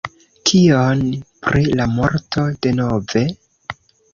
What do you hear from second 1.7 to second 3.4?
la morto denove?